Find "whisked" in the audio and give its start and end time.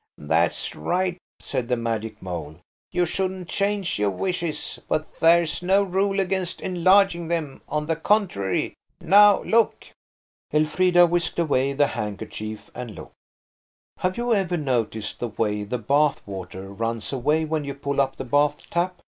11.05-11.37